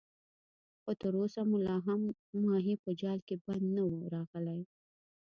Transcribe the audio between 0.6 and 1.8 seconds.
خو تر اوسه مو لا